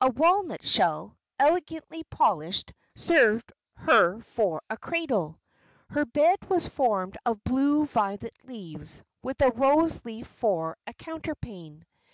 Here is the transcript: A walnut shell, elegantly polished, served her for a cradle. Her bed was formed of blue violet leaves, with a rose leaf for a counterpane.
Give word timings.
A 0.00 0.08
walnut 0.08 0.64
shell, 0.64 1.18
elegantly 1.38 2.02
polished, 2.04 2.72
served 2.96 3.52
her 3.74 4.18
for 4.22 4.62
a 4.70 4.78
cradle. 4.78 5.38
Her 5.90 6.06
bed 6.06 6.38
was 6.48 6.66
formed 6.66 7.18
of 7.26 7.44
blue 7.44 7.84
violet 7.84 8.32
leaves, 8.44 9.02
with 9.22 9.42
a 9.42 9.50
rose 9.50 10.06
leaf 10.06 10.26
for 10.26 10.78
a 10.86 10.94
counterpane. 10.94 11.84